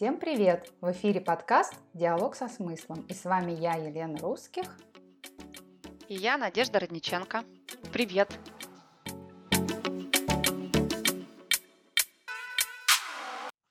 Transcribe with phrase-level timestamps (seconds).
[0.00, 0.72] Всем привет!
[0.80, 3.02] В эфире подкаст «Диалог со смыслом».
[3.10, 4.74] И с вами я, Елена Русских.
[6.08, 7.44] И я, Надежда Родниченко.
[7.92, 8.32] Привет!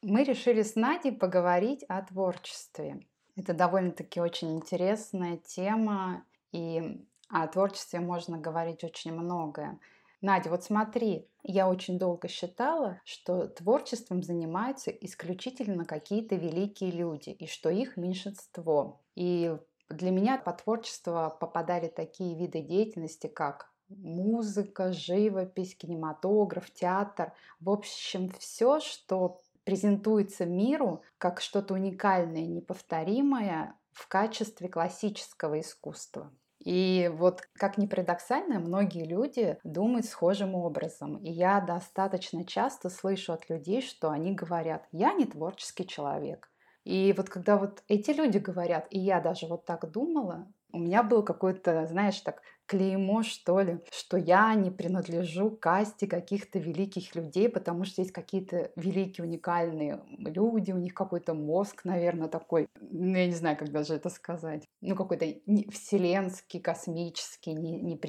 [0.04, 3.00] Мы решили с Надей поговорить о творчестве.
[3.36, 9.80] Это довольно-таки очень интересная тема, и о творчестве можно говорить очень многое.
[10.22, 17.48] Надя, вот смотри, я очень долго считала, что творчеством занимаются исключительно какие-то великие люди, и
[17.48, 19.02] что их меньшинство.
[19.16, 19.58] И
[19.90, 27.34] для меня по творчеству попадали такие виды деятельности, как музыка, живопись, кинематограф, театр.
[27.60, 36.32] В общем, все, что презентуется миру как что-то уникальное, неповторимое в качестве классического искусства.
[36.70, 41.18] И вот, как ни парадоксально, многие люди думают схожим образом.
[41.18, 46.52] И я достаточно часто слышу от людей, что они говорят, я не творческий человек.
[46.84, 51.02] И вот когда вот эти люди говорят, и я даже вот так думала, у меня
[51.02, 57.16] был какой-то, знаешь, так клеймо, что ли, что я не принадлежу к касте каких-то великих
[57.16, 63.18] людей, потому что есть какие-то великие, уникальные люди, у них какой-то мозг, наверное, такой, ну,
[63.18, 65.26] я не знаю, как даже это сказать, ну, какой-то
[65.72, 68.00] вселенский, космический, не, не.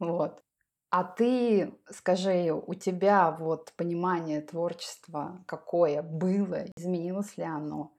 [0.00, 0.42] Вот.
[0.90, 7.95] А ты, скажи, у тебя вот понимание творчества какое было, изменилось ли оно?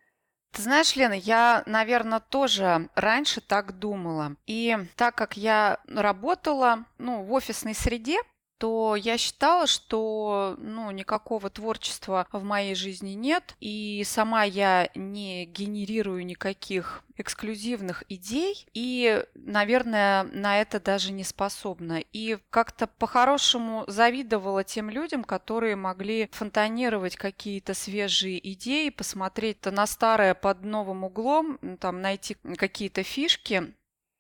[0.58, 4.38] Ты знаешь, Лена, я, наверное, тоже раньше так думала.
[4.47, 8.17] И так как я работала ну, в офисной среде,
[8.58, 15.45] то я считала, что ну, никакого творчества в моей жизни нет, и сама я не
[15.45, 21.99] генерирую никаких эксклюзивных идей, и, наверное, на это даже не способна.
[22.14, 30.33] И как-то по-хорошему завидовала тем людям, которые могли фонтанировать какие-то свежие идеи, посмотреть на старое
[30.33, 33.73] под новым углом, там найти какие-то фишки,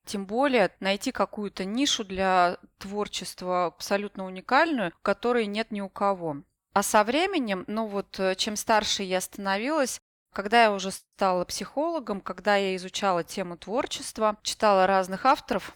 [0.07, 6.37] тем более найти какую-то нишу для творчества абсолютно уникальную, которой нет ни у кого.
[6.73, 9.99] А со временем, ну вот э, чем старше я становилась,
[10.33, 15.75] когда я уже стала психологом, когда я изучала тему творчества, читала разных авторов,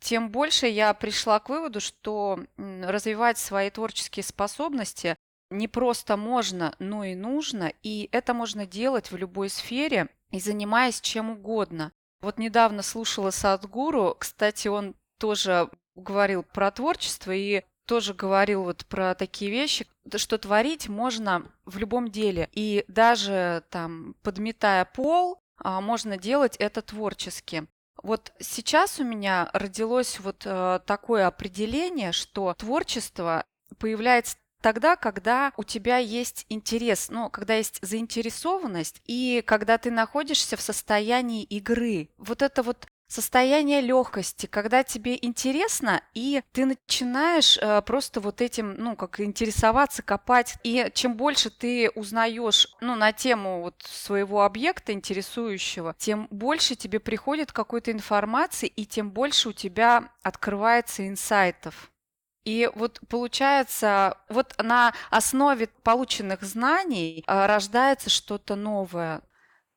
[0.00, 5.16] тем больше я пришла к выводу, что развивать свои творческие способности
[5.50, 11.00] не просто можно, но и нужно, и это можно делать в любой сфере и занимаясь
[11.00, 11.92] чем угодно.
[12.20, 19.14] Вот недавно слушала Садгуру, кстати, он тоже говорил про творчество и тоже говорил вот про
[19.14, 19.86] такие вещи,
[20.16, 22.48] что творить можно в любом деле.
[22.52, 27.66] И даже там подметая пол, а, можно делать это творчески.
[28.02, 33.44] Вот сейчас у меня родилось вот э, такое определение, что творчество
[33.78, 40.56] появляется тогда, когда у тебя есть интерес, ну, когда есть заинтересованность, и когда ты находишься
[40.56, 42.08] в состоянии игры.
[42.18, 48.74] Вот это вот состояние легкости, когда тебе интересно, и ты начинаешь э, просто вот этим,
[48.78, 50.54] ну, как интересоваться, копать.
[50.62, 57.00] И чем больше ты узнаешь, ну, на тему вот своего объекта интересующего, тем больше тебе
[57.00, 61.90] приходит какой-то информации, и тем больше у тебя открывается инсайтов.
[62.44, 69.22] И вот получается, вот на основе полученных знаний а, рождается что-то новое.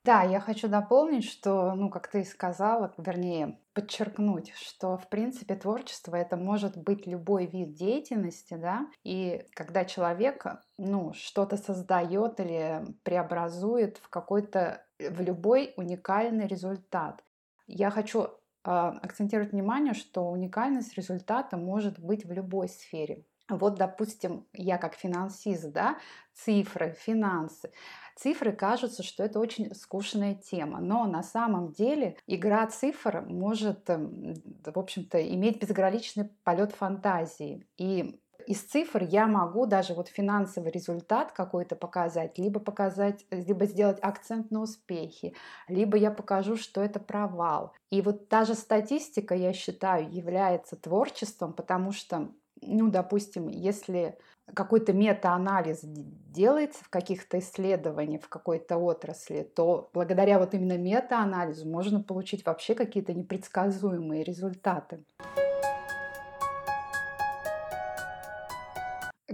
[0.06, 6.18] Да, я хочу дополнить, что, ну, как ты сказала, вернее, подчеркнуть, что, в принципе, творчество
[6.18, 10.46] это может быть любой вид деятельности, да, и когда человек,
[10.78, 17.24] ну, что-то создает или преобразует в какой-то, в любой уникальный результат.
[17.66, 18.28] Я хочу
[18.64, 23.26] а, акцентировать внимание, что уникальность результата может быть в любой сфере.
[23.50, 25.98] Вот, допустим, я как финансист, да,
[26.34, 27.72] цифры, финансы.
[28.16, 34.36] Цифры кажутся, что это очень скучная тема, но на самом деле игра цифр может, эм,
[34.64, 37.68] в общем-то, иметь безграничный полет фантазии.
[37.78, 44.00] И из цифр я могу даже вот финансовый результат какой-то показать, либо показать, либо сделать
[44.02, 45.34] акцент на успехе,
[45.68, 47.74] либо я покажу, что это провал.
[47.90, 52.30] И вот та же статистика, я считаю, является творчеством, потому что,
[52.62, 54.18] ну, допустим, если
[54.54, 62.04] какой-то мета-анализ делается в каких-то исследованиях в какой-то отрасли, то благодаря вот именно мета-анализу можно
[62.04, 65.04] получить вообще какие-то непредсказуемые результаты.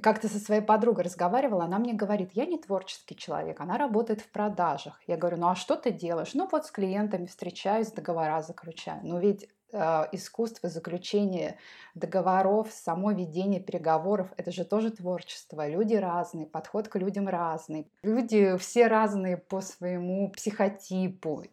[0.01, 4.30] Как-то со своей подругой разговаривала, она мне говорит, я не творческий человек, она работает в
[4.30, 5.00] продажах.
[5.07, 6.34] Я говорю, ну а что ты делаешь?
[6.34, 9.00] Ну вот с клиентами встречаюсь, договора заключаю.
[9.04, 11.57] Но ведь э, искусство заключения
[11.96, 15.68] договоров, само ведение переговоров, это же тоже творчество.
[15.68, 17.92] Люди разные, подход к людям разный.
[18.04, 21.44] Люди все разные по своему психотипу.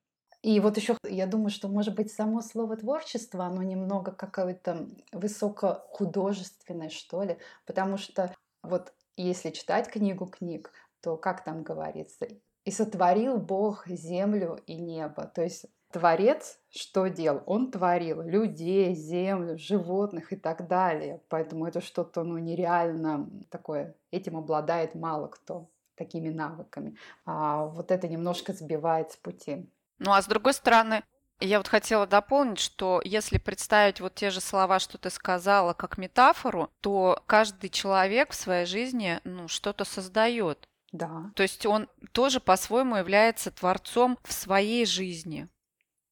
[0.46, 6.88] И вот еще я думаю, что, может быть, само слово творчество, оно немного какое-то высокохудожественное,
[6.88, 8.32] что ли, потому что
[8.62, 10.70] вот если читать книгу книг,
[11.00, 12.28] то как там говорится?
[12.64, 15.26] «И сотворил Бог землю и небо».
[15.34, 17.42] То есть Творец что делал?
[17.46, 21.22] Он творил людей, землю, животных и так далее.
[21.28, 23.96] Поэтому это что-то ну, нереально такое.
[24.12, 26.96] Этим обладает мало кто такими навыками.
[27.24, 29.68] А вот это немножко сбивает с пути.
[29.98, 31.02] Ну а с другой стороны,
[31.40, 35.98] я вот хотела дополнить, что если представить вот те же слова, что ты сказала, как
[35.98, 40.68] метафору, то каждый человек в своей жизни ну, что-то создает.
[40.92, 41.30] Да.
[41.34, 45.48] То есть он тоже по-своему является творцом в своей жизни.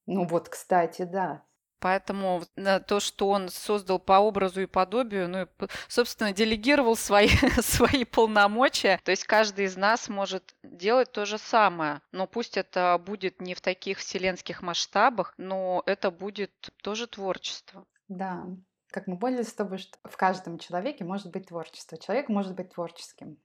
[0.07, 1.43] Ну вот, кстати, да.
[1.85, 2.41] Поэтому
[2.87, 5.47] то, что он создал по образу и подобию, ну и,
[5.87, 7.29] собственно, делегировал свои,
[7.61, 8.99] свои полномочия.
[9.05, 12.01] То есть каждый из нас может делать то же самое.
[12.11, 17.85] Но пусть это будет не в таких вселенских масштабах, но это будет тоже творчество.
[18.09, 18.47] Да.
[18.91, 21.99] Как мы поняли с тобой, что в каждом человеке может быть творчество.
[21.99, 23.37] Человек может быть творческим.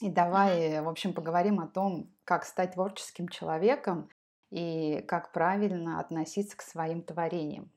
[0.00, 4.08] И давай, в общем, поговорим о том, как стать творческим человеком
[4.54, 7.68] и как правильно относиться к своим творениям.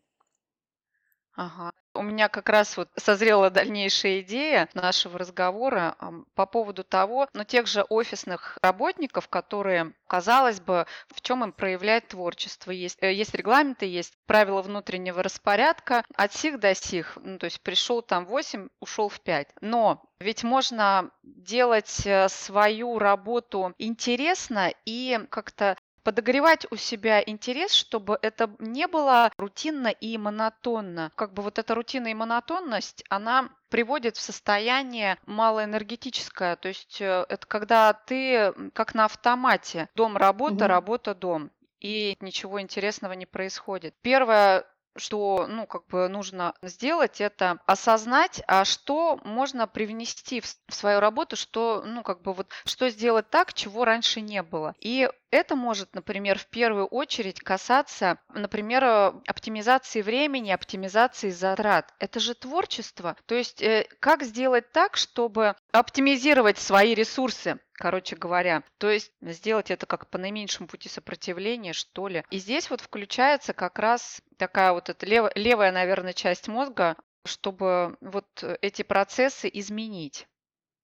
[1.34, 1.72] Ага.
[1.94, 5.96] У меня как раз вот созрела дальнейшая идея нашего разговора
[6.36, 12.08] по поводу того, ну, тех же офисных работников, которые, казалось бы, в чем им проявлять
[12.08, 12.70] творчество.
[12.70, 17.18] Есть, э, есть регламенты, есть правила внутреннего распорядка от сих до сих.
[17.24, 19.50] Ну, то есть пришел там 8, ушел в 5.
[19.62, 25.78] Но ведь можно делать э, свою работу интересно и как-то
[26.08, 31.12] подогревать у себя интерес, чтобы это не было рутинно и монотонно.
[31.16, 36.56] Как бы вот эта рутина и монотонность, она приводит в состояние малоэнергетическое.
[36.56, 39.90] То есть э, это когда ты как на автомате.
[39.96, 40.68] Дом, работа, угу.
[40.68, 41.52] работа, дом
[41.82, 43.94] и ничего интересного не происходит.
[44.02, 44.66] Первое,
[44.98, 51.36] что, ну, как бы нужно сделать, это осознать, а что можно привнести в, свою работу,
[51.36, 54.76] что, ну, как бы вот, что сделать так, чего раньше не было.
[54.80, 61.94] И это может, например, в первую очередь касаться, например, э, оптимизации времени, оптимизации затрат.
[62.00, 63.18] Это же творчество.
[63.26, 68.64] То есть э, как сделать так, чтобы оптимизировать свои ресурсы, короче говоря.
[68.78, 72.24] То есть сделать это как по наименьшему пути сопротивления, что ли.
[72.30, 77.98] И здесь вот включается как раз такая вот эта лев, левая, наверное, часть мозга, чтобы
[78.02, 80.28] вот эти процессы изменить.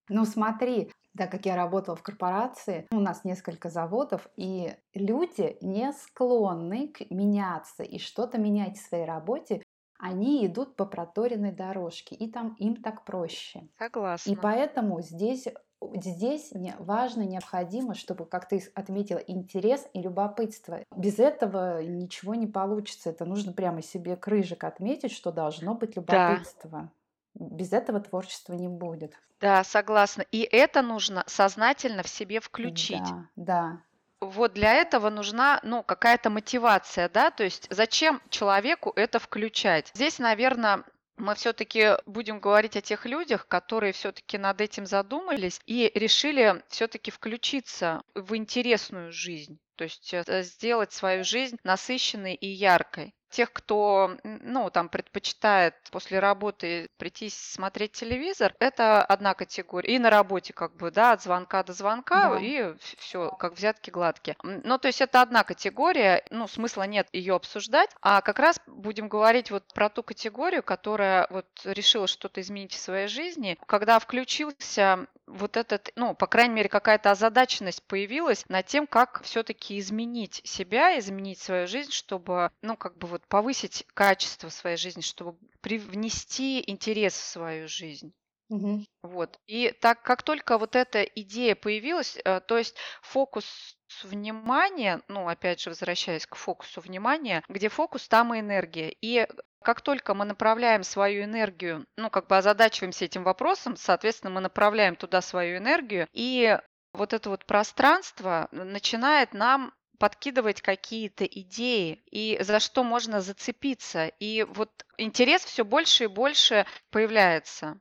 [0.08, 5.92] Ну смотри, так как я работала в корпорации, у нас несколько заводов, и люди не
[5.92, 9.62] склонны к меняться и что-то менять в своей работе,
[9.98, 13.68] они идут по проторенной дорожке, и там им так проще.
[13.78, 14.30] Согласна.
[14.30, 15.46] И поэтому здесь
[15.94, 20.80] здесь не, важно, необходимо, чтобы, как ты отметила, интерес и любопытство.
[20.96, 23.10] Без этого ничего не получится.
[23.10, 26.70] Это нужно прямо себе крыжик отметить, что должно быть любопытство.
[26.70, 26.90] Да.
[27.34, 29.14] Без этого творчества не будет.
[29.40, 30.24] Да, согласна.
[30.30, 33.02] И это нужно сознательно в себе включить.
[33.02, 33.80] Да, да.
[34.20, 39.90] Вот для этого нужна, ну, какая-то мотивация, да, то есть зачем человеку это включать?
[39.94, 40.84] Здесь, наверное,
[41.16, 47.10] мы все-таки будем говорить о тех людях, которые все-таки над этим задумались и решили все-таки
[47.10, 54.16] включиться в интересную жизнь, то есть э, сделать свою жизнь насыщенной и яркой тех, кто,
[54.22, 59.94] ну, там, предпочитает после работы прийти смотреть телевизор, это одна категория.
[59.94, 62.38] И на работе, как бы, да, от звонка до звонка, да.
[62.40, 64.36] и все, как взятки гладкие.
[64.42, 69.08] Ну, то есть это одна категория, ну, смысла нет ее обсуждать, а как раз будем
[69.08, 75.06] говорить вот про ту категорию, которая вот решила что-то изменить в своей жизни, когда включился
[75.26, 80.98] вот этот, ну, по крайней мере, какая-то озадаченность появилась над тем, как все-таки изменить себя,
[80.98, 87.14] изменить свою жизнь, чтобы, ну, как бы вот повысить качество своей жизни, чтобы привнести интерес
[87.14, 88.12] в свою жизнь.
[88.50, 88.84] Угу.
[89.02, 89.38] Вот.
[89.46, 95.60] И так как только вот эта идея появилась, э, то есть фокус внимания, ну, опять
[95.60, 98.94] же, возвращаясь к фокусу внимания, где фокус, там и энергия.
[99.00, 99.26] И
[99.62, 104.96] как только мы направляем свою энергию, ну, как бы озадачиваемся этим вопросом, соответственно, мы направляем
[104.96, 106.58] туда свою энергию, и
[106.92, 114.08] вот это вот пространство начинает нам подкидывать какие-то идеи и за что можно зацепиться.
[114.18, 117.80] И вот интерес все больше и больше появляется.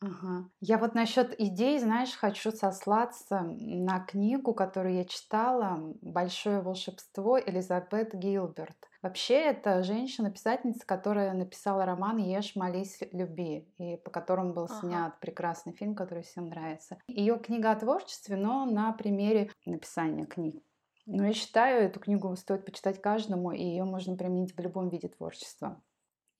[0.00, 0.50] Ага.
[0.60, 8.14] Я вот насчет идей, знаешь, хочу сослаться на книгу, которую я читала «Большое волшебство» Элизабет
[8.14, 8.76] Гилберт.
[9.02, 14.80] Вообще, это женщина-писательница, которая написала роман «Ешь, молись, люби», и по которому был Ага.
[14.80, 16.98] снят прекрасный фильм, который всем нравится.
[17.06, 20.62] Ее книга о творчестве, но на примере написания книг.
[21.06, 25.08] Но я считаю, эту книгу стоит почитать каждому, и ее можно применить в любом виде
[25.08, 25.82] творчества.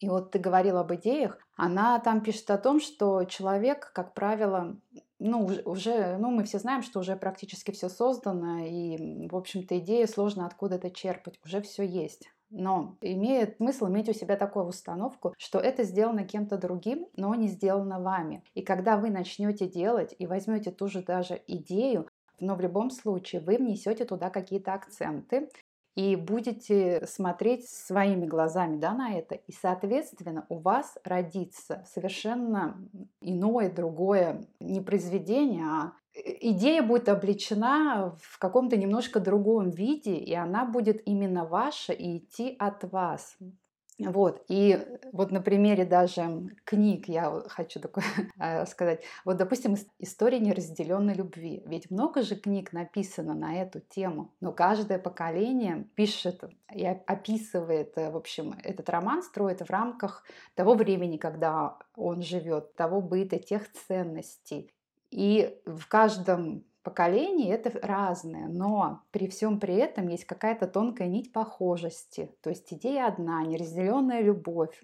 [0.00, 1.38] И вот ты говорил об идеях.
[1.56, 4.76] Она там пишет о том, что человек, как правило,
[5.18, 9.78] ну, уж- уже, ну, мы все знаем, что уже практически все создано, и, в общем-то,
[9.78, 12.28] идеи сложно откуда-то черпать, уже все есть.
[12.50, 17.48] Но имеет смысл иметь у себя такую установку, что это сделано кем-то другим, но не
[17.48, 18.44] сделано вами.
[18.54, 22.06] И когда вы начнете делать и возьмете ту же даже идею,
[22.40, 25.48] но в любом случае вы внесете туда какие-то акценты,
[25.94, 32.76] и будете смотреть своими глазами да, на это, и, соответственно, у вас родится совершенно
[33.20, 40.64] иное, другое, не произведение, а идея будет облечена в каком-то немножко другом виде, и она
[40.64, 43.36] будет именно ваша и идти от вас.
[43.98, 48.04] Вот, и вот на примере даже книг я хочу такое
[48.40, 49.04] э, сказать.
[49.24, 51.62] Вот, допустим, ис- история неразделенной любви.
[51.66, 56.42] Ведь много же книг написано на эту тему, но каждое поколение пишет
[56.74, 60.24] и описывает, э, в общем, этот роман строит в рамках
[60.56, 64.74] того времени, когда он живет, того быта, тех ценностей.
[65.12, 71.32] И в каждом поколении это разное, но при всем при этом есть какая-то тонкая нить
[71.32, 72.30] похожести.
[72.42, 74.80] То есть идея одна, неразделенная любовь.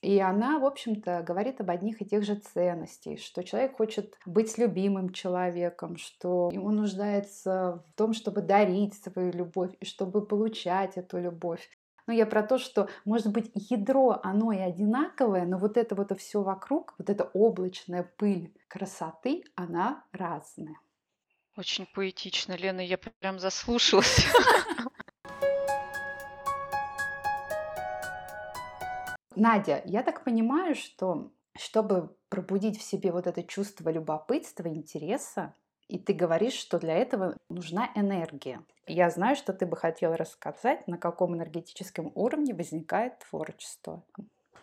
[0.00, 4.56] И она, в общем-то, говорит об одних и тех же ценностях, что человек хочет быть
[4.56, 11.18] любимым человеком, что ему нуждается в том, чтобы дарить свою любовь и чтобы получать эту
[11.18, 11.68] любовь.
[12.06, 16.18] Ну, я про то, что, может быть, ядро, оно и одинаковое, но вот это вот
[16.18, 20.76] все вокруг, вот эта облачная пыль красоты, она разная.
[21.56, 24.26] Очень поэтично, Лена, я прям заслушалась.
[29.36, 35.54] Надя, я так понимаю, что чтобы пробудить в себе вот это чувство любопытства, интереса,
[35.88, 38.62] и ты говоришь, что для этого нужна энергия.
[38.86, 44.04] Я знаю, что ты бы хотела рассказать, на каком энергетическом уровне возникает творчество.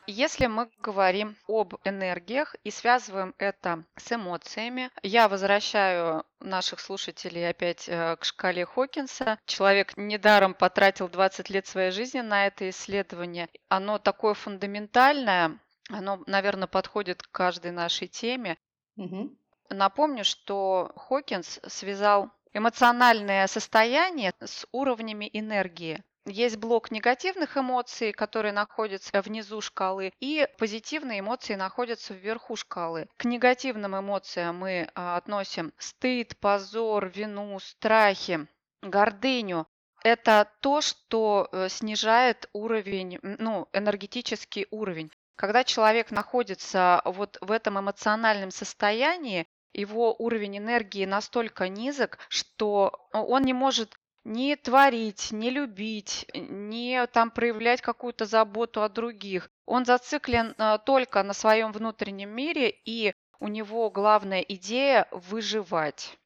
[0.09, 7.89] Если мы говорим об энергиях и связываем это с эмоциями, я возвращаю наших слушателей опять
[7.89, 9.37] э, к шкале Хокинса.
[9.45, 13.49] Человек недаром потратил 20 лет своей жизни на это исследование.
[13.67, 15.59] Оно такое фундаментальное,
[15.89, 18.57] оно, наверное, подходит к каждой нашей теме.
[18.95, 19.35] Угу.
[19.71, 26.01] Напомню, что Хокинс связал эмоциональное состояние с уровнями энергии.
[26.29, 33.07] Есть блок негативных эмоций, которые находятся внизу шкалы, и позитивные эмоции находятся вверху шкалы.
[33.15, 38.45] К негативным эмоциям мы а, относим стыд, позор, вину, страхи,
[38.81, 39.67] гордыню.
[40.03, 45.11] Это то, что э, снижает уровень, ну, энергетический уровень.
[45.37, 53.43] Когда человек находится вот в этом эмоциональном состоянии, его уровень энергии настолько низок, что он
[53.43, 53.95] не может
[54.27, 59.49] не творить, не любить, не там проявлять какую-то заботу о других.
[59.65, 66.19] Он зациклен а, только на своем внутреннем мире, и у него главная идея выживать.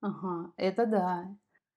[0.00, 1.24] Ага, это да.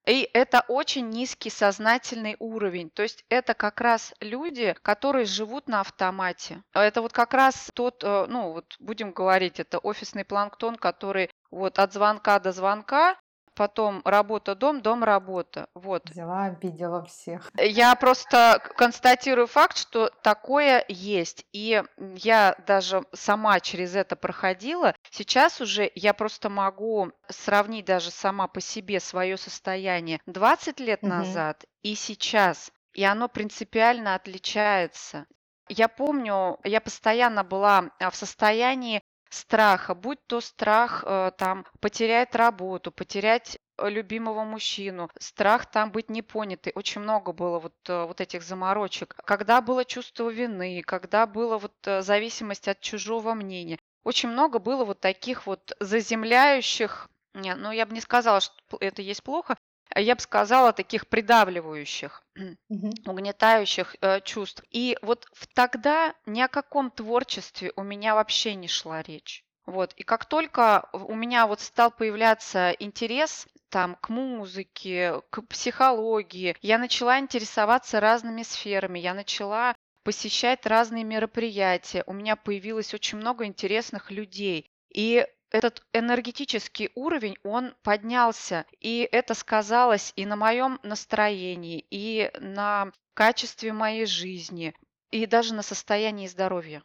[0.06, 2.90] И это очень низкий сознательный уровень.
[2.90, 6.62] То есть это как раз люди, которые живут на автомате.
[6.74, 11.80] Это вот как раз тот, э, ну вот будем говорить, это офисный планктон, который вот
[11.80, 13.16] от звонка до звонка
[13.56, 15.68] потом работа, дом, дом, работа.
[15.74, 16.08] Вот.
[16.08, 17.50] Взяла, обидела всех.
[17.58, 21.44] Я просто констатирую факт, что такое есть.
[21.52, 21.82] И
[22.16, 24.94] я даже сама через это проходила.
[25.10, 31.10] Сейчас уже я просто могу сравнить даже сама по себе свое состояние 20 лет Мгм.
[31.10, 32.70] назад и сейчас.
[32.92, 35.26] И оно принципиально отличается.
[35.68, 39.02] Я помню, я постоянно была а, в состоянии
[39.36, 46.10] страха, будь то страх э, там потерять работу, потерять э, любимого мужчину, страх там быть
[46.10, 46.72] непонятой.
[46.74, 49.14] Очень много было вот, э, вот этих заморочек.
[49.24, 53.78] Когда было чувство вины, когда была вот зависимость от чужого мнения.
[54.04, 59.02] Очень много было вот таких вот заземляющих, не, ну я бы не сказала, что это
[59.02, 59.56] есть плохо,
[59.94, 62.22] я бы сказала таких придавливающих
[62.68, 62.90] Мгм.
[63.06, 64.62] угнетающих э, чувств.
[64.70, 69.44] И вот тогда ни о каком творчестве у меня вообще не шла речь.
[69.66, 69.92] Вот.
[69.94, 76.78] И как только у меня вот стал появляться интерес там к музыке, к психологии, я
[76.78, 79.74] начала интересоваться разными сферами, я начала
[80.04, 84.70] посещать разные мероприятия, у меня появилось очень много интересных людей.
[84.94, 88.66] И этот энергетический уровень, он поднялся.
[88.80, 94.74] И это сказалось и на моем настроении, и на качестве моей жизни,
[95.10, 96.82] и даже на состоянии здоровья.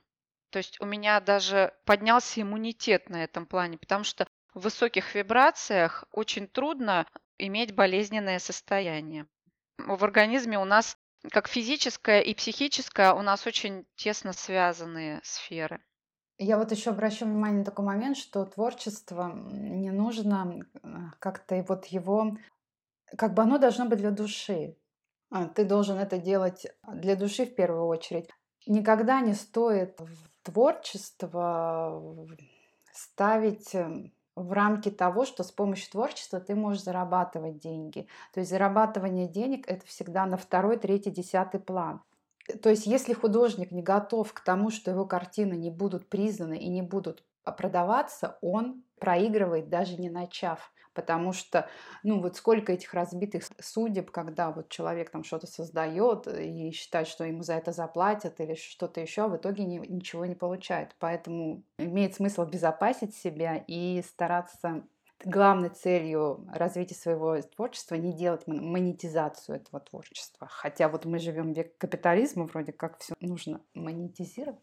[0.52, 6.04] То есть у меня даже поднялся иммунитет на этом плане, потому что в высоких вибрациях
[6.12, 9.28] очень трудно иметь болезненное состояние.
[9.78, 10.98] В организме у нас
[11.32, 15.82] как физическое и психическое у нас очень тесно связанные сферы.
[16.44, 20.66] Я вот еще обращаю внимание на такой момент, что творчество не нужно
[21.20, 22.36] как-то вот его,
[23.16, 24.76] как бы оно должно быть для души.
[25.30, 28.28] А, ты должен это делать для души в первую очередь.
[28.66, 30.00] Никогда не стоит
[30.42, 32.28] творчество
[32.92, 38.08] ставить эм, в рамки того, что с помощью творчества ты можешь зарабатывать деньги.
[38.34, 42.02] То есть зарабатывание денег это всегда на второй, третий, десятый план.
[42.62, 46.70] То есть если художник не готов к тому, что его картины не будут признаны и
[46.70, 50.72] не будут продаваться, он проигрывает даже не начав.
[50.94, 51.70] Потому что,
[52.04, 57.24] ну вот сколько этих разбитых судеб, когда вот человек там что-то создает и считает, что
[57.24, 60.96] ему за это заплатят или что-то еще, а в итоге не, ничего не получает.
[61.00, 64.84] Поэтому имеет смысл безопасить себя и стараться
[65.26, 70.48] главной целью развития своего творчества не делать монетизацию этого творчества.
[70.50, 74.60] Хотя вот мы живем в век капитализма, вроде как все нужно монетизировать.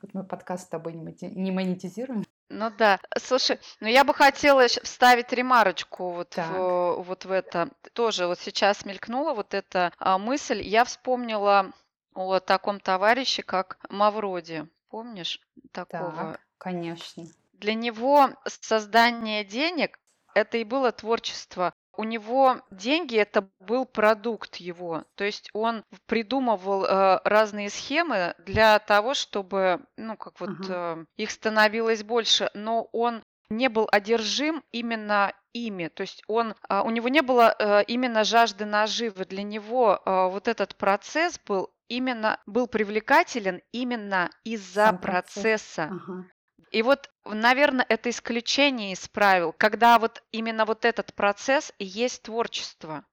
[0.00, 2.24] Вот мы подкаст с тобой не монетизируем.
[2.52, 3.00] Ну да.
[3.16, 7.70] Слушай, ну я бы хотела вставить ремарочку вот в, вот в это.
[7.94, 10.60] Тоже вот сейчас мелькнула вот эта а, мысль.
[10.60, 11.72] Я вспомнила
[12.14, 14.68] о таком товарище, как Мавроди.
[14.90, 15.40] Помнишь
[15.72, 16.12] такого?
[16.12, 17.24] Так, конечно.
[17.54, 19.98] Для него создание денег
[20.34, 21.72] это и было творчество.
[21.94, 28.78] У него деньги это был продукт его, то есть он придумывал э, разные схемы для
[28.78, 35.34] того, чтобы, ну как вот э, их становилось больше, но он не был одержим именно
[35.52, 40.00] ими, то есть он, э, у него не было э, именно жажды наживы, для него
[40.04, 45.34] э, вот этот процесс был именно был привлекателен именно из-за Сам процесс.
[45.34, 45.82] процесса.
[45.92, 46.24] Ага.
[46.72, 52.22] И вот, наверное, это исключение из правил, когда вот именно вот этот процесс и есть
[52.22, 53.04] творчество.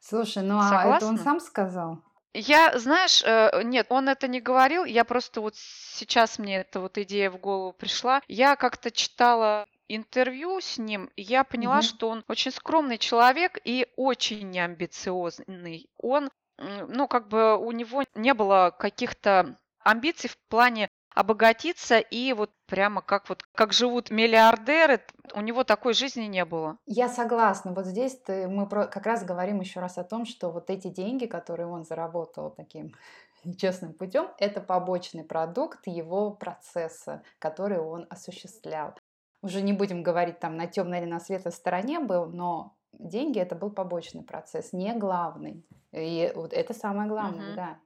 [0.00, 1.18] Слушай, ну а это он Согласна?
[1.18, 1.98] сам сказал?
[2.34, 6.96] Я, знаешь, э, нет, он это не говорил, я просто вот сейчас мне эта вот
[6.96, 8.22] идея в голову пришла.
[8.26, 11.82] Я как-то читала интервью с ним, и я поняла, Мгм.
[11.82, 15.90] что он очень скромный человек и очень неамбициозный.
[15.98, 22.50] Он, ну, как бы у него не было каких-то амбиций в плане обогатиться и вот
[22.66, 25.00] прямо как вот как живут миллиардеры,
[25.34, 26.76] у него такой жизни не было.
[26.86, 27.72] Я согласна.
[27.72, 30.88] Вот здесь ты, мы про- как раз говорим еще раз о том, что вот эти
[30.88, 32.92] деньги, которые он заработал таким
[33.44, 38.94] нечестным путем, это побочный продукт его процесса, который он осуществлял.
[39.42, 43.54] Уже не будем говорить там на темной или на светлой стороне был, но деньги это
[43.56, 45.64] был побочный процесс, не главный.
[45.92, 47.56] И вот это самое главное, Мгм.
[47.56, 47.78] да.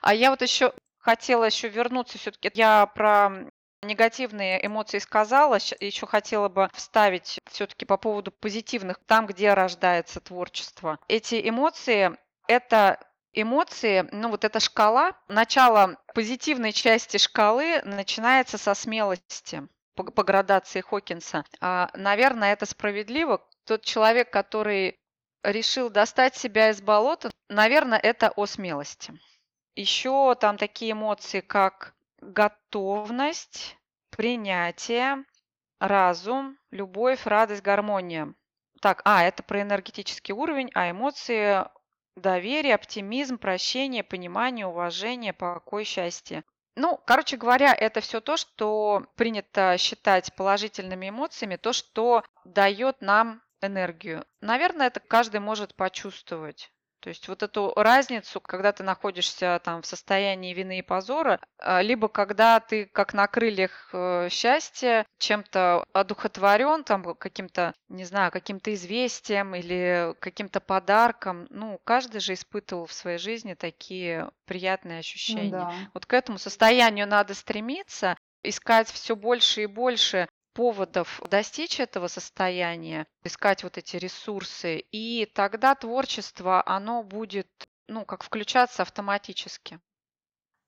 [0.00, 2.50] А я вот еще хотела еще вернуться все-таки.
[2.54, 3.50] Я про
[3.82, 10.98] негативные эмоции сказала, еще хотела бы вставить все-таки по поводу позитивных, там, где рождается творчество.
[11.08, 12.98] Эти эмоции– это
[13.32, 20.80] эмоции, ну вот эта шкала, начало позитивной части шкалы начинается со смелости по, по градации
[20.80, 21.44] Хокинса.
[21.60, 23.44] А, наверное, это справедливо.
[23.66, 24.98] Тот человек, который
[25.42, 29.18] решил достать себя из болота, наверное, это о смелости.
[29.74, 33.76] Еще там такие эмоции, как готовность,
[34.10, 35.24] принятие,
[35.80, 38.34] разум, любовь, радость, гармония.
[38.80, 41.64] Так, а, это про энергетический уровень, а эмоции
[42.16, 46.44] доверие, оптимизм, прощение, понимание, уважение, покой, счастье.
[46.76, 53.42] Ну, короче говоря, это все то, что принято считать положительными эмоциями, то, что дает нам
[53.60, 54.24] энергию.
[54.40, 56.72] Наверное, это каждый может почувствовать.
[57.02, 61.82] То есть вот эту разницу, когда ты находишься там в состоянии вины и позора, а,
[61.82, 68.72] либо когда ты как на крыльях э, счастья, чем-то одухотворен, там каким-то, не знаю, каким-то
[68.72, 71.48] известием или каким-то подарком.
[71.50, 75.50] Ну, каждый же испытывал в своей жизни такие приятные ощущения.
[75.50, 75.72] Да.
[75.94, 83.06] Вот к этому состоянию надо стремиться, искать все больше и больше поводов достичь этого состояния,
[83.24, 87.48] искать вот эти ресурсы, и тогда творчество, оно будет,
[87.88, 89.80] ну, как включаться автоматически.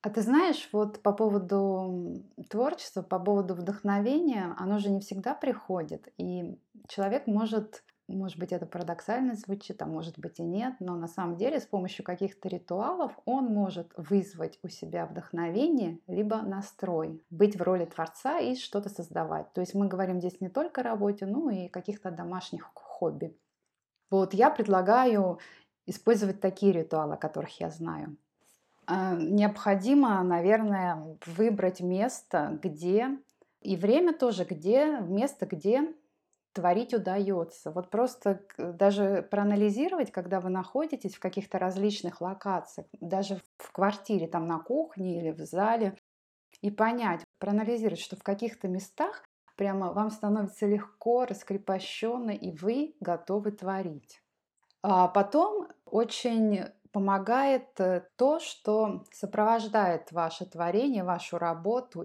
[0.02, 6.12] А ты знаешь, вот по поводу творчества, по поводу вдохновения, оно же не всегда приходит.
[6.18, 11.08] И человек может может быть, это парадоксально звучит, а может быть и нет, но на
[11.08, 17.56] самом деле с помощью каких-то ритуалов он может вызвать у себя вдохновение, либо настрой, быть
[17.56, 19.52] в роли творца и что-то создавать.
[19.54, 23.36] То есть мы говорим здесь не только о работе, но и каких-то домашних хобби.
[24.10, 25.38] Вот я предлагаю
[25.86, 28.16] использовать такие ритуалы, о которых я знаю.
[28.86, 33.18] А, необходимо, наверное, выбрать место, где
[33.62, 35.94] и время тоже, где место, где
[36.54, 37.70] творить удается.
[37.70, 44.46] Вот просто даже проанализировать, когда вы находитесь в каких-то различных локациях, даже в квартире, там
[44.46, 45.98] на кухне или в зале,
[46.62, 49.24] и понять, проанализировать, что в каких-то местах
[49.56, 54.22] прямо вам становится легко, раскрепощенно, и вы готовы творить.
[54.82, 62.04] А потом очень помогает э, то, что сопровождает ваше творение, вашу работу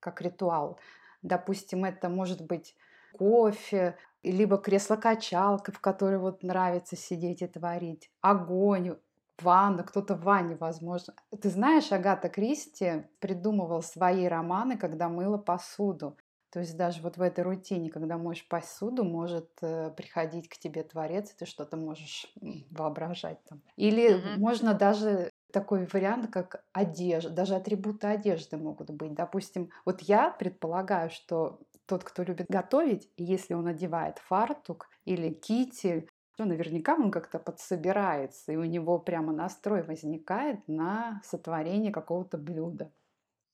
[0.00, 0.78] как ритуал.
[1.22, 2.74] Допустим, это может быть
[3.16, 8.96] кофе, либо кресло-качалка, в которой вот нравится сидеть и творить, огонь,
[9.42, 11.14] ванна, кто-то в ванне, возможно.
[11.40, 16.16] Ты знаешь, Агата Кристи придумывал свои романы, когда мыла посуду.
[16.50, 20.82] То есть даже вот в этой рутине, когда моешь посуду, может э, приходить к тебе
[20.82, 22.26] творец, и ты что-то можешь
[22.70, 23.62] воображать там.
[23.76, 24.38] Или mm-hmm.
[24.38, 29.14] можно даже такой вариант, как одежда, даже атрибуты одежды могут быть.
[29.14, 36.08] Допустим, вот я предполагаю, что тот, кто любит готовить, если он одевает фартук или китель,
[36.36, 42.92] то наверняка он как-то подсобирается, и у него прямо настрой возникает на сотворение какого-то блюда.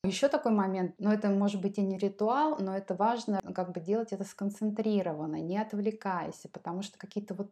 [0.05, 3.73] Еще такой момент, но ну, это может быть и не ритуал, но это важно как
[3.73, 7.51] бы делать это сконцентрированно, не отвлекаясь, потому что какие-то вот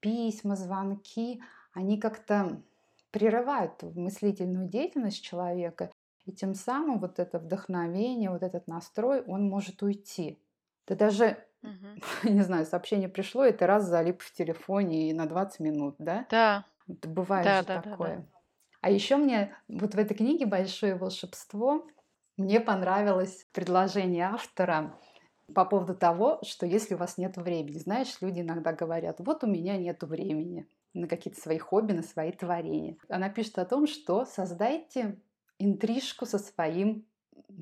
[0.00, 1.40] письма, звонки,
[1.72, 2.60] они как-то
[3.12, 5.92] прерывают мыслительную деятельность человека,
[6.28, 10.38] и тем самым вот это вдохновение, вот этот настрой, он может уйти.
[10.84, 11.86] Ты даже, угу.
[12.28, 16.26] не знаю, сообщение пришло, и ты раз залип в телефоне и на 20 минут, да?
[16.30, 16.66] Да.
[16.86, 18.16] Это бывает да, же да, такое.
[18.16, 18.28] Да, да.
[18.82, 21.86] А еще мне вот в этой книге «Большое волшебство»
[22.36, 24.94] мне понравилось предложение автора
[25.54, 29.46] по поводу того, что если у вас нет времени, знаешь, люди иногда говорят, вот у
[29.46, 32.96] меня нет времени на какие-то свои хобби, на свои творения.
[33.08, 35.18] Она пишет о том, что создайте
[35.58, 37.06] интрижку со своим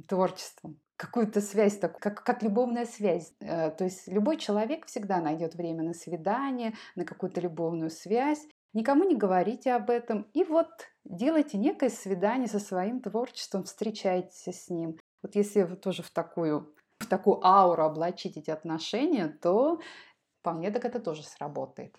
[0.09, 3.35] творчеством какую-то связь, так, как, как любовная связь.
[3.41, 8.47] Э, то есть любой человек всегда найдет время на свидание, на какую-то любовную связь.
[8.73, 10.27] Никому не говорите об этом.
[10.33, 10.69] И вот
[11.05, 14.99] делайте некое свидание со своим творчеством, встречайтесь с ним.
[15.23, 19.81] Вот если вы тоже в такую, в такую ауру облачить эти отношения, то
[20.43, 21.97] по мне так это тоже сработает.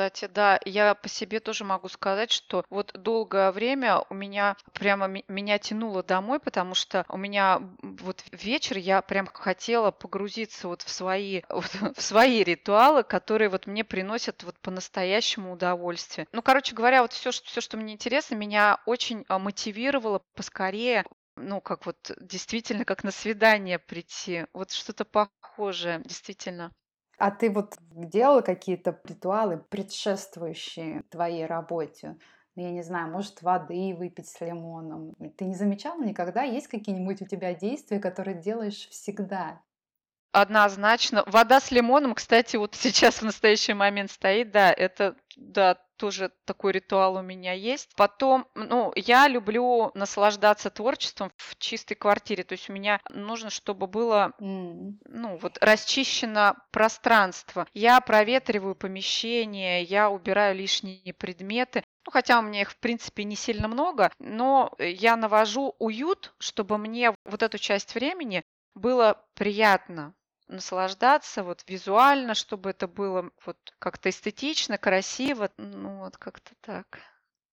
[0.00, 5.08] Кстати, да, я по себе тоже могу сказать, что вот долгое время у меня прямо
[5.28, 10.88] меня тянуло домой, потому что у меня вот вечер я прям хотела погрузиться вот в
[10.88, 16.26] свои, вот, в свои ритуалы, которые вот мне приносят вот по-настоящему удовольствие.
[16.32, 21.04] Ну, короче говоря, вот все, все, что мне интересно, меня очень а, мотивировало поскорее
[21.36, 24.46] ну, как вот действительно, как на свидание прийти.
[24.54, 26.72] Вот что-то похожее, действительно.
[27.20, 27.74] А ты вот
[28.06, 32.18] делала какие-то ритуалы, предшествующие твоей работе?
[32.56, 35.14] Ну, я не знаю, может, воды выпить с лимоном.
[35.36, 36.42] Ты не замечала никогда?
[36.42, 39.62] Есть какие-нибудь у тебя действия, которые делаешь всегда?
[40.32, 41.24] Однозначно.
[41.26, 46.72] Вода с лимоном, кстати, вот сейчас в настоящий момент стоит, да, это, да, тоже такой
[46.72, 47.90] ритуал у меня есть.
[47.96, 52.42] Потом, ну, я люблю наслаждаться творчеством в чистой квартире.
[52.42, 57.66] То есть у меня нужно, чтобы было, ну, вот расчищено пространство.
[57.74, 61.84] Я проветриваю помещение, я убираю лишние предметы.
[62.06, 66.78] Ну, хотя у меня их, в принципе, не сильно много, но я навожу уют, чтобы
[66.78, 68.42] мне вот эту часть времени
[68.74, 70.14] было приятно
[70.50, 76.98] наслаждаться вот визуально, чтобы это было вот как-то эстетично, красиво, ну вот как-то так.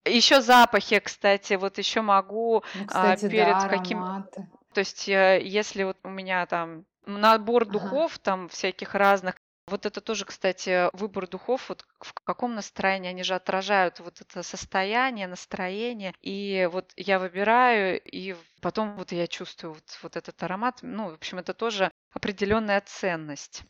[0.04, 4.48] Еще запахи, кстати, вот еще могу ну, кстати, а, перед да, каким, ароматы.
[4.72, 8.22] то есть если вот у меня там набор духов ага.
[8.22, 9.37] там всяких разных,
[9.68, 14.42] вот это тоже, кстати, выбор духов, вот в каком настроении они же отражают вот это
[14.42, 16.12] состояние, настроение.
[16.20, 20.78] И вот я выбираю, и потом вот я чувствую вот, вот этот аромат.
[20.82, 23.62] Ну, в общем, это тоже определенная ценность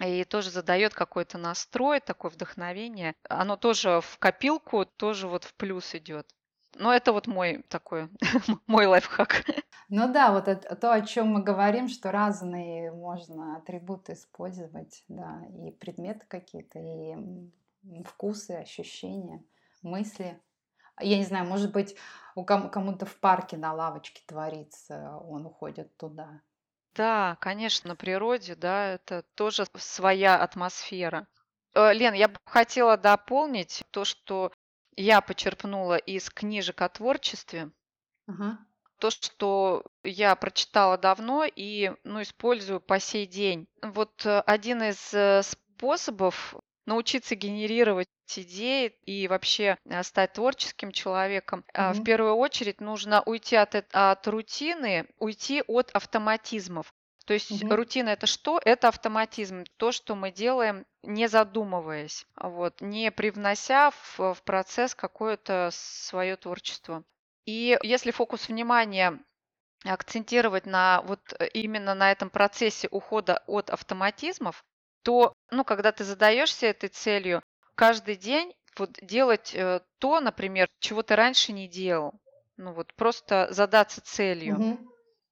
[0.00, 3.14] и тоже задает какой-то настрой, такое вдохновение.
[3.28, 6.26] Оно тоже в копилку, тоже вот в плюс идет.
[6.78, 8.08] Но это вот мой такой,
[8.66, 9.44] мой лайфхак.
[9.88, 15.42] Ну да, вот это, то, о чем мы говорим, что разные можно атрибуты использовать, да,
[15.50, 17.16] и предметы какие-то, и
[18.04, 19.42] вкусы, ощущения,
[19.82, 20.40] мысли.
[21.00, 21.96] Я не знаю, может быть,
[22.34, 26.42] у ком- кому-то в парке на лавочке творится, он уходит туда.
[26.94, 31.28] Да, конечно, на природе, да, это тоже своя атмосфера.
[31.74, 34.52] Э, Лен, я бы хотела дополнить то, что
[34.98, 37.70] я почерпнула из книжек о творчестве.
[38.26, 38.58] Ага.
[38.98, 43.68] То, что я прочитала давно и ну, использую по сей день.
[43.80, 51.64] Вот э, один из э, способов научиться генерировать идеи и вообще э, стать творческим человеком,
[51.72, 51.92] mm-hmm.
[51.92, 56.92] в первую очередь нужно уйти от, от рутины, уйти от автоматизмов.
[57.28, 57.74] То есть mm-hmm.
[57.74, 58.58] рутина это что?
[58.64, 65.68] Это автоматизм, то, что мы делаем не задумываясь, вот, не привнося в, в процесс какое-то
[65.70, 67.04] свое творчество.
[67.44, 69.20] И если фокус внимания
[69.84, 74.64] акцентировать на вот э, именно на этом процессе ухода от автоматизмов,
[75.02, 77.42] то, ну, когда ты задаешься этой целью,
[77.74, 82.14] каждый день вот делать э, то, например, чего ты раньше не делал.
[82.56, 84.54] Ну вот просто задаться целью.
[84.54, 84.88] Мгм.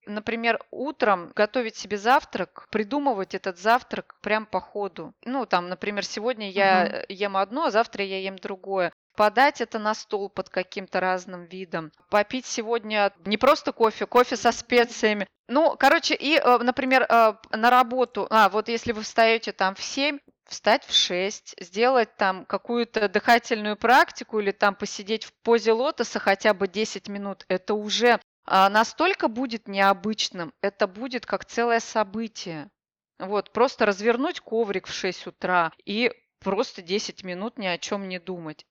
[0.07, 5.15] Например, утром готовить себе завтрак, придумывать этот завтрак прям по ходу.
[5.25, 8.93] Ну, там, например, сегодня я э, ем одно, а завтра я ем другое.
[9.17, 11.91] Подать это на стол под каким-то разным видом.
[12.11, 15.27] Попить сегодня не просто кофе, кофе со специями.
[15.49, 18.27] Ну, короче, и, э, например, э, на работу.
[18.31, 23.77] А, вот если вы встаете там в 7, встать в 6, сделать там какую-то дыхательную
[23.77, 29.29] практику или там посидеть в позе лотоса хотя бы 10 минут, это уже а, настолько
[29.29, 32.71] будет необычным, это будет как целое событие.
[33.19, 38.19] Вот, просто развернуть коврик в 6 утра и просто 10 минут ни о чем не
[38.19, 38.67] думать.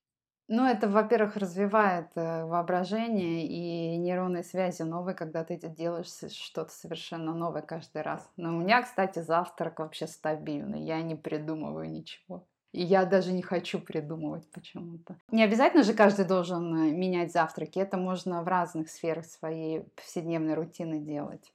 [0.48, 7.34] Ну, это, во-первых, развивает э, воображение и нейронные связи новые, когда ты делаешь что-то совершенно
[7.34, 8.32] новое каждый раз.
[8.38, 10.84] Но у меня, кстати, завтрак вообще стабильный.
[10.84, 12.48] Я не придумываю ничего.
[12.74, 15.18] Я даже не хочу придумывать почему-то.
[15.32, 17.80] Не обязательно же каждый должен э, менять завтраки.
[17.80, 21.54] Это можно в разных сферах своей повседневной рутины делать.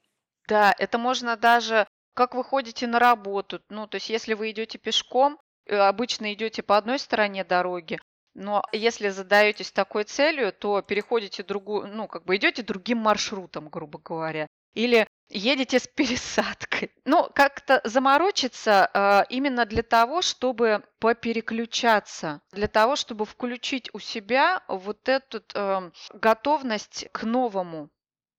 [0.48, 3.60] Да, это можно даже как вы ходите на работу.
[3.68, 7.98] Ну, то есть, если вы идете пешком, э, обычно идете по одной стороне дороги,
[8.34, 13.98] но если задаетесь такой целью, то переходите другую, ну, как бы идете другим маршрутом, грубо
[13.98, 14.46] говоря.
[14.74, 16.92] Или едете с пересадкой.
[17.04, 24.62] Ну, как-то заморочиться э, именно для того, чтобы попереключаться, для того, чтобы включить у себя
[24.68, 27.90] вот эту э, готовность к новому,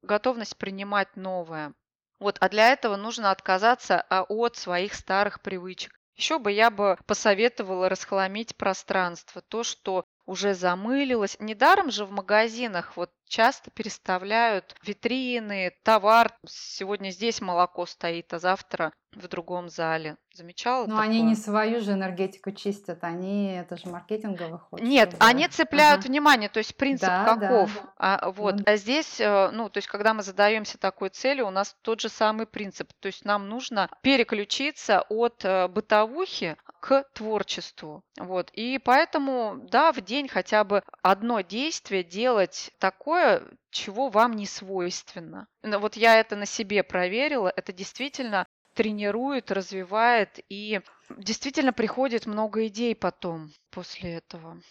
[0.02, 1.74] готовность принимать новое.
[2.20, 6.00] Вот, а для этого нужно отказаться а, от своих старых привычек.
[6.16, 11.36] Еще бы я бы посоветовала расхламить пространство, то, что уже замылилось.
[11.40, 16.34] Недаром же в магазинах вот часто переставляют витрины, товар.
[16.48, 20.16] Сегодня здесь молоко стоит, а завтра в другом зале.
[20.34, 21.04] Замечала Но такое?
[21.04, 24.80] они не свою же энергетику чистят, они, это же маркетинговый ход.
[24.80, 26.08] Нет, чтобы- они цепляют Ага.
[26.08, 27.74] внимание, то есть принцип Да, да, каков.
[27.76, 27.94] да.
[27.98, 28.56] А, вот.
[28.56, 28.64] Ну.
[28.66, 32.08] А здесь, э, ну, то есть, когда мы задаемся такой целью, у нас тот же
[32.08, 32.94] самый принцип.
[33.02, 38.04] То есть нам нужно переключиться от э, бытовухи к творчеству.
[38.18, 38.50] Вот.
[38.54, 43.21] И поэтому, да, в день хотя бы одно действие делать такое,
[43.70, 45.48] чего вам не свойственно.
[45.64, 47.52] Ну, Вот я это на себе проверила.
[47.56, 54.62] Это действительно тренирует, развивает и действительно приходит много идей потом после этого.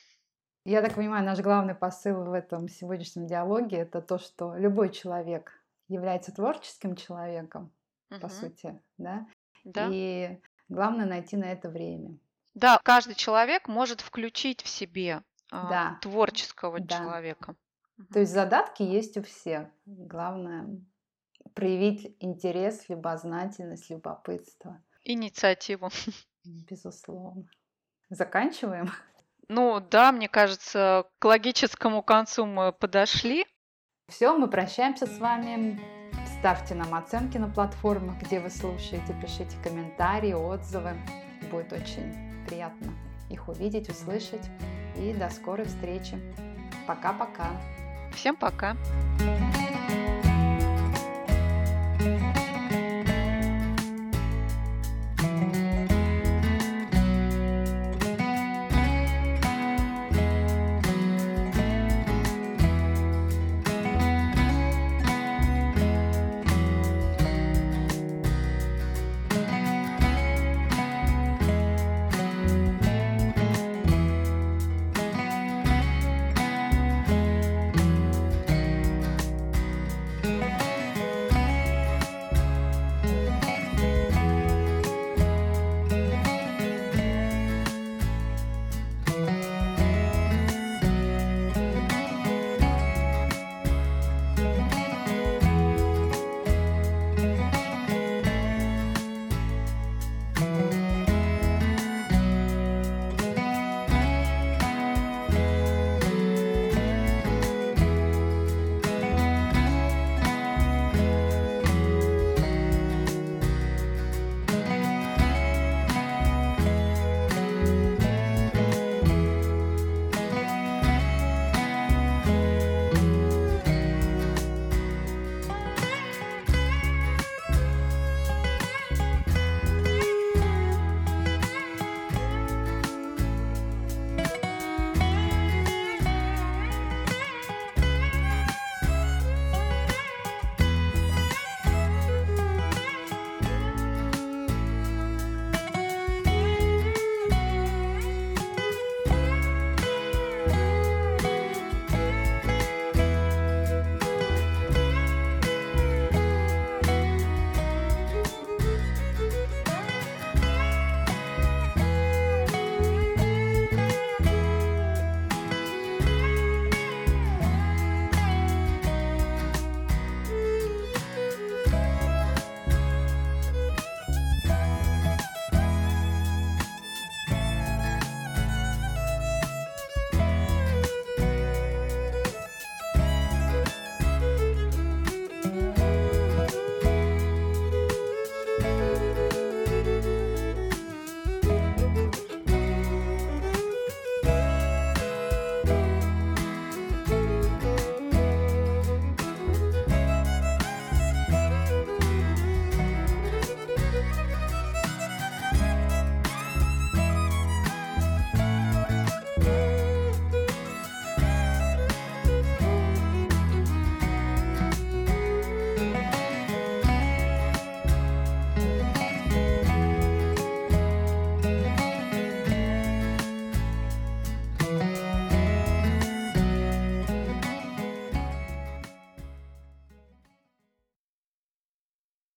[0.64, 5.52] Я так понимаю, наш главный посыл в этом сегодняшнем диалоге это то, что любой человек
[5.88, 7.72] является творческим человеком,
[8.08, 8.30] по Мгм.
[8.30, 9.26] сути, да,
[9.64, 9.88] Да.
[9.90, 12.18] и главное найти на это время.
[12.54, 15.98] Да, каждый человек может включить в себе а, Да.
[16.02, 16.98] творческого Да.
[16.98, 17.56] человека.
[18.12, 19.68] То есть задатки есть у всех.
[19.86, 20.80] Главное
[21.54, 25.90] проявить интерес, любознательность, любопытство, Инициативу.
[26.44, 27.48] безусловно.
[28.10, 28.90] Заканчиваем.
[29.48, 33.46] Ну да, мне кажется, к логическому концу мы подошли.
[34.08, 35.80] Все, мы прощаемся с вами.
[36.38, 40.96] Ставьте нам оценки на платформах, где вы слушаете, пишите комментарии, отзывы.
[41.50, 42.92] Будет очень приятно
[43.30, 44.48] их увидеть, услышать.
[44.96, 46.18] И до скорой встречи.
[46.86, 47.50] Пока-пока.
[48.14, 48.77] Всем пока.
[49.18, 49.60] Пока.